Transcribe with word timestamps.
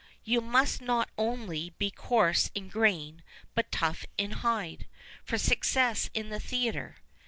You 0.23 0.41
must 0.41 0.81
not 0.81 1.11
only 1.15 1.75
be 1.77 1.91
coarse 1.91 2.49
in 2.55 2.69
grain, 2.69 3.21
but 3.53 3.71
tough 3.71 4.03
in 4.17 4.31
hide, 4.31 4.87
for 5.23 5.37
success 5.37 6.09
in 6.15 6.29
the 6.29 6.39
theatre. 6.39 6.95